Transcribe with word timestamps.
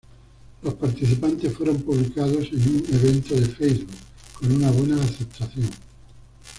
Los 0.63 0.73
participantes 0.73 1.53
fueron 1.53 1.79
publicados 1.83 2.47
en 2.51 2.69
un 2.69 2.83
evento 2.91 3.35
de 3.35 3.45
Facebook 3.45 3.87
con 4.39 4.51
una 4.51 4.71
buena 4.71 4.95
aceptación. 4.95 5.69